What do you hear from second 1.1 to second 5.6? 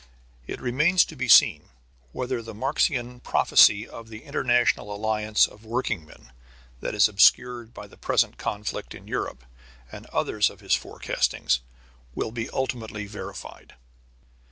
be seen whether the Marxian prophecy of the international alliance